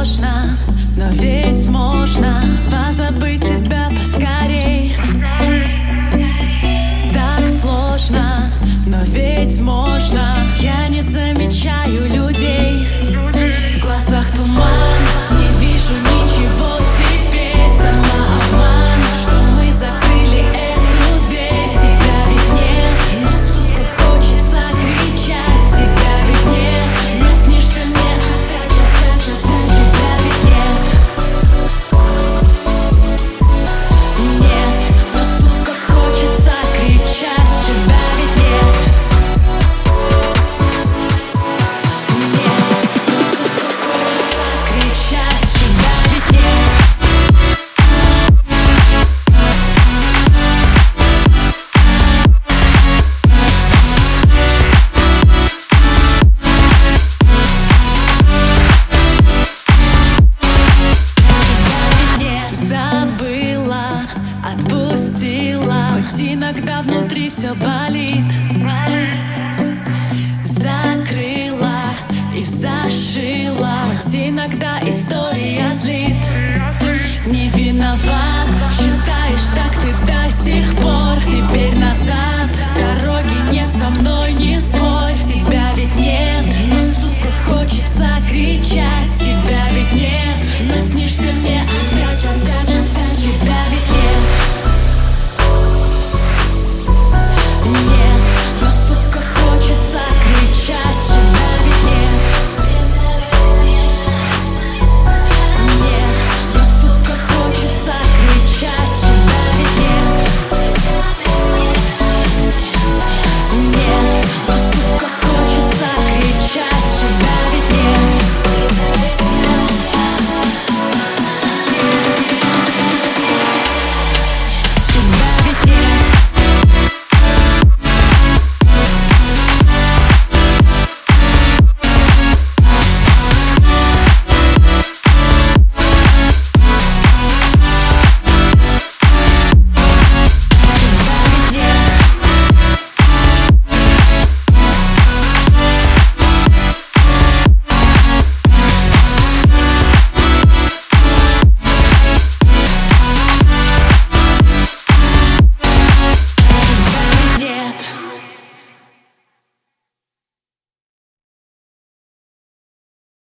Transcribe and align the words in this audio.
сложно, 0.00 0.56
но 0.96 1.10
ведь 1.10 1.68
можно 1.68 2.42
позабыть 2.70 3.49
Иногда 66.32 66.80
внутри 66.82 67.28
все 67.28 67.54
болит. 67.54 68.32
Закрыла 70.44 71.82
и 72.32 72.44
зашила. 72.44 73.74
Хоть 73.88 74.14
иногда 74.14 74.78
история 74.82 75.72
злит. 75.74 76.24
Не 77.26 77.48
виноват, 77.50 78.48
считай 78.70 79.09